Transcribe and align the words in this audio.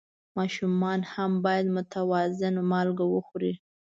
ماشومان 0.37 0.99
هم 1.13 1.31
باید 1.45 1.65
متوازن 1.75 2.55
مالګه 2.71 3.05
وخوري. 3.13 3.53